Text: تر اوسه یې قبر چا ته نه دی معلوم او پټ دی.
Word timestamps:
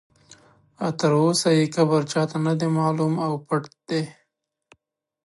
تر 0.99 1.11
اوسه 1.23 1.49
یې 1.57 1.65
قبر 1.75 2.01
چا 2.11 2.21
ته 2.29 2.37
نه 2.45 2.53
دی 2.59 2.67
معلوم 2.77 3.13
او 3.25 3.33
پټ 3.47 3.63
دی. 3.87 4.01